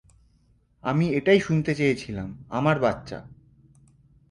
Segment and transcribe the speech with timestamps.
[0.83, 3.19] আমি এটাই শুনতে চেয়েছিলাম, আমার বাচ্চা।